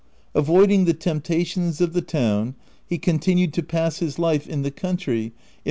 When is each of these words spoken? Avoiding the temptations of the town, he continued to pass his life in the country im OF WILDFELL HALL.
Avoiding 0.33 0.85
the 0.85 0.95
temptations 0.95 1.79
of 1.79 1.93
the 1.93 2.01
town, 2.01 2.55
he 2.87 2.97
continued 2.97 3.53
to 3.53 3.61
pass 3.61 3.99
his 3.99 4.17
life 4.17 4.47
in 4.47 4.63
the 4.63 4.71
country 4.71 5.19
im 5.19 5.25
OF 5.27 5.31
WILDFELL 5.33 5.41
HALL. 5.43 5.59